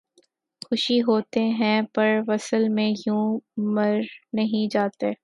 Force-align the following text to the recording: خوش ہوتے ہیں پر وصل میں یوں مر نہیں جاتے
خوش 0.61 0.89
ہوتے 1.07 1.43
ہیں 1.59 1.81
پر 1.93 2.19
وصل 2.27 2.67
میں 2.69 2.89
یوں 3.07 3.23
مر 3.67 3.99
نہیں 4.33 4.67
جاتے 4.71 5.11